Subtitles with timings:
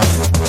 [0.00, 0.39] Bye.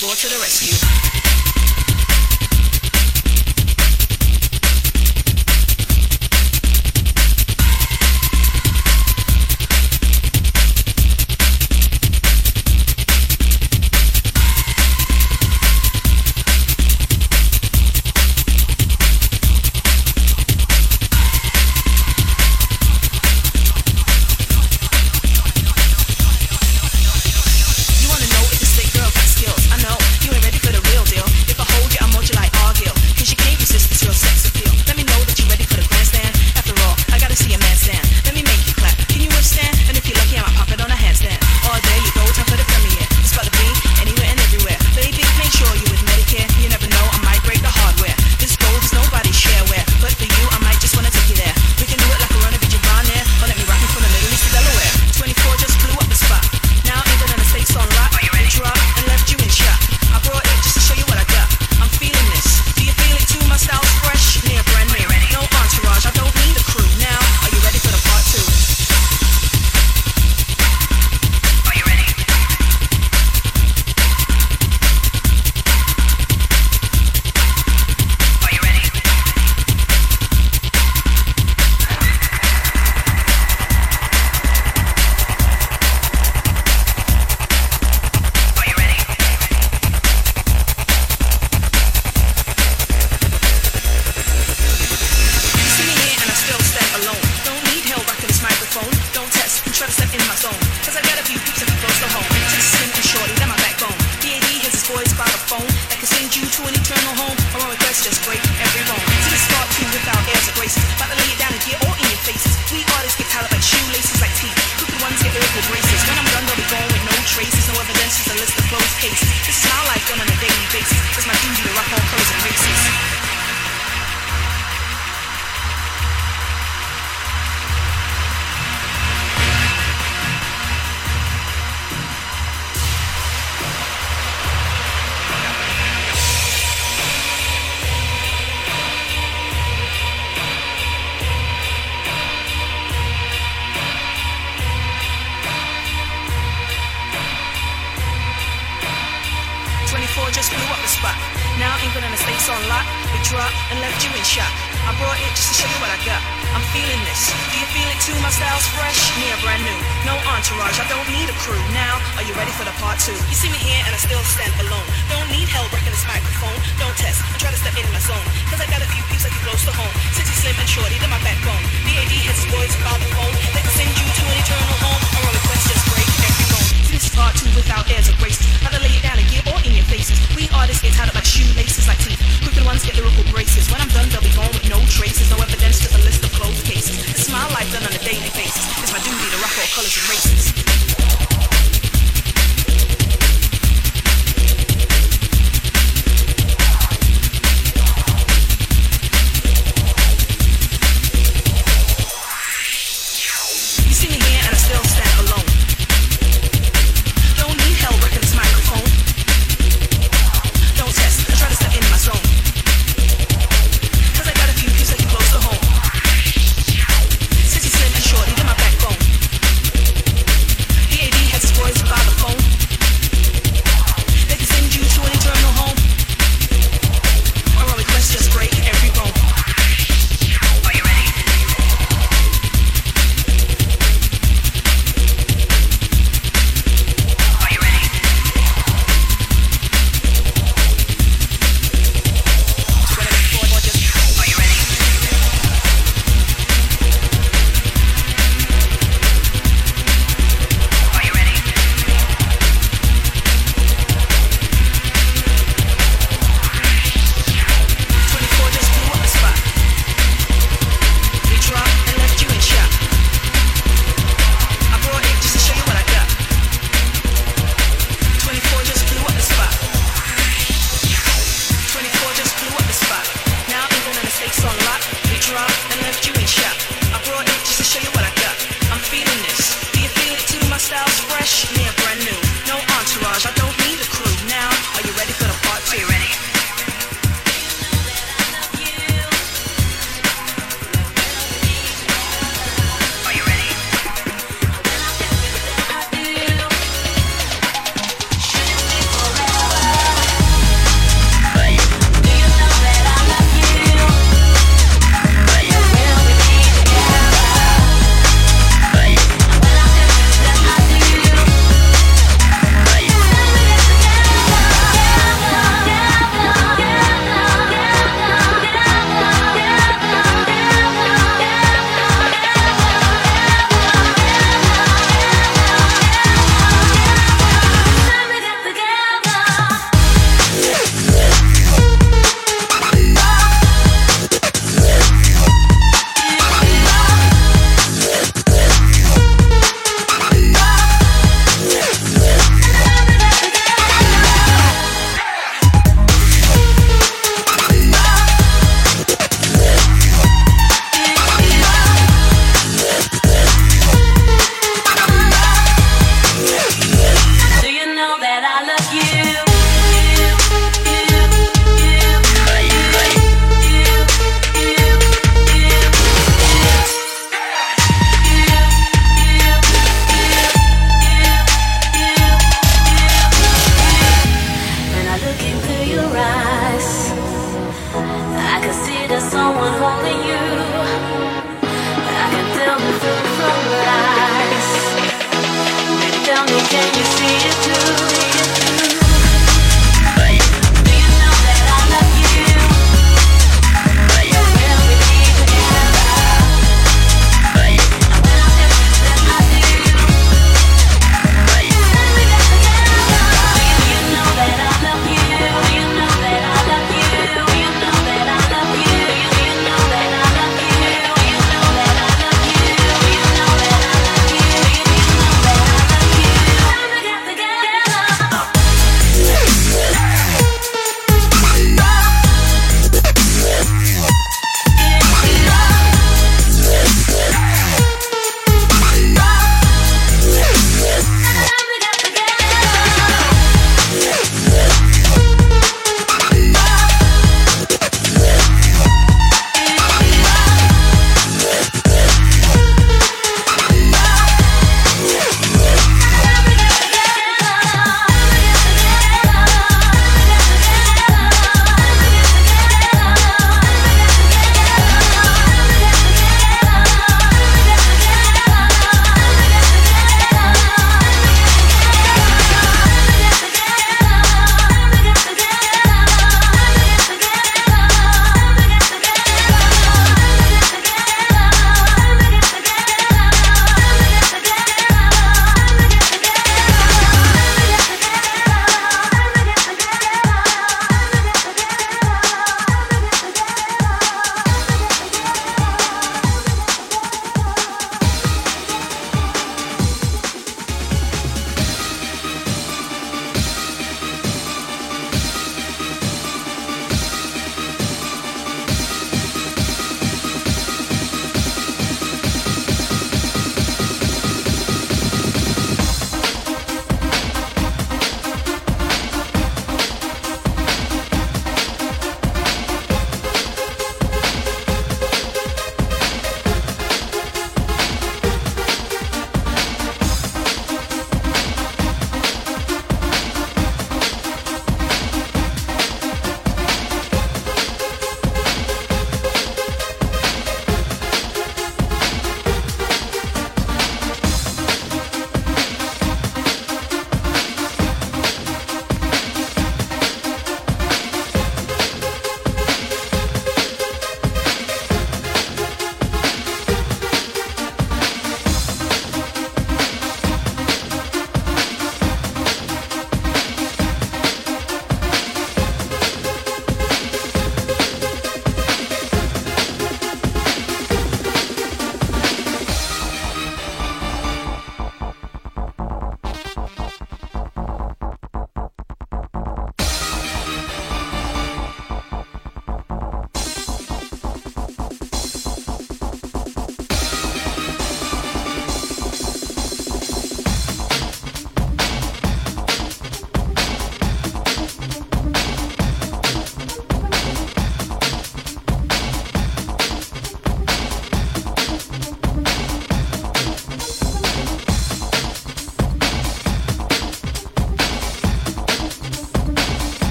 [0.00, 0.37] Here I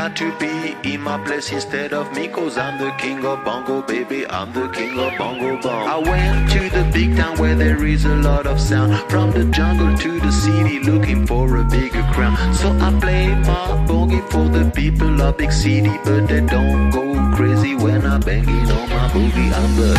[0.00, 3.82] like to be in my place instead of me, cause I'm the king of bongo,
[3.82, 4.26] baby.
[4.26, 5.88] I'm the king of bongo bong.
[5.88, 8.96] I went to the big town where there is a lot of sound.
[9.10, 12.34] From the jungle to the city, looking for a bigger crown.
[12.54, 17.04] So I play my boogie for the people of big city, but they don't go
[17.36, 19.52] crazy when I'm banging on my boogie.
[19.52, 19.90] I'm the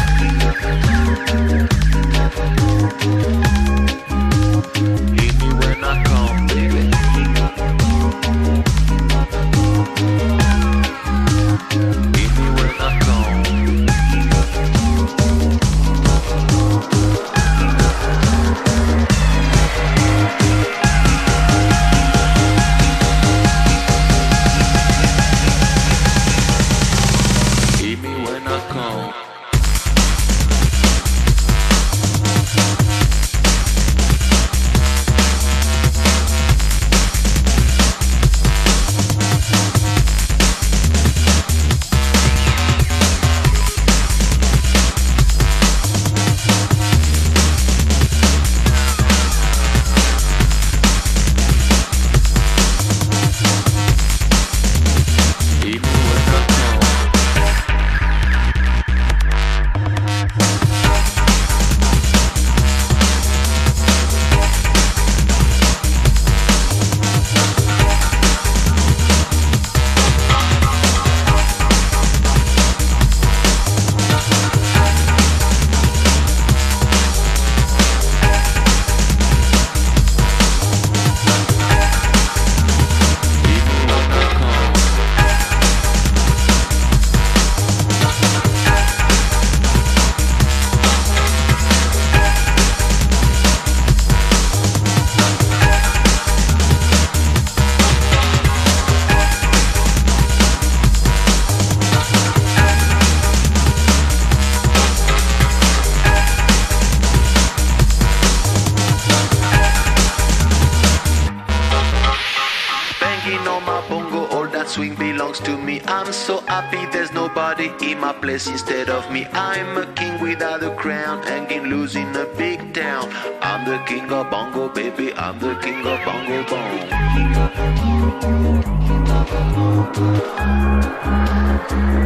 [118.31, 119.27] place instead of me.
[119.33, 123.09] I'm a king without a crown, hanging loose in a big town.
[123.41, 125.13] I'm the king of bongo, baby.
[125.13, 126.77] I'm the king of bongo bong.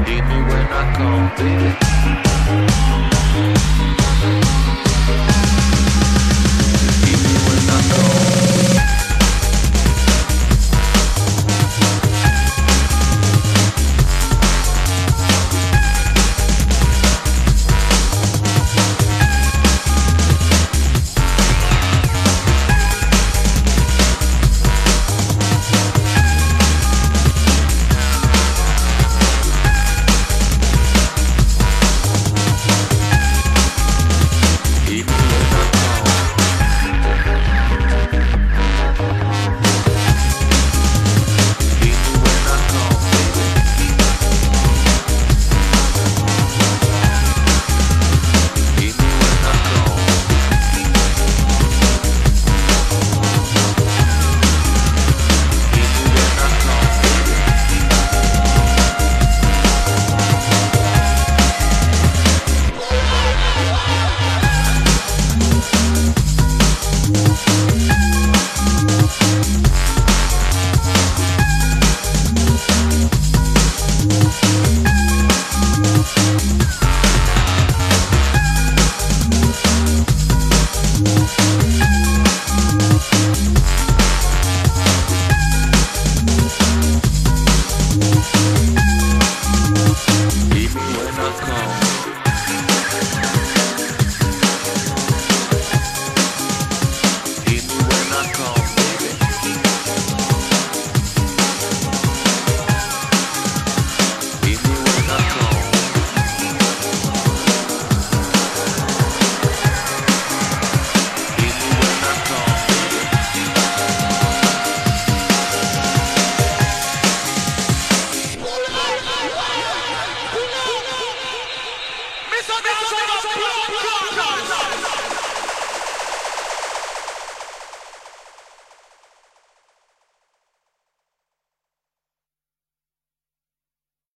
[0.10, 2.85] Hit me when I come, baby.